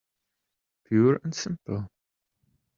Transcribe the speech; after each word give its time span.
Pure 0.85 1.19
and 1.23 1.35
simple. 1.35 1.87